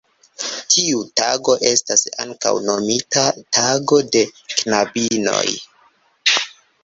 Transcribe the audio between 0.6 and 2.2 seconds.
Tiu tago estas